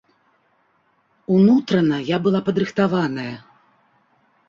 [1.35, 3.31] Унутрана я была падрыхтаваная.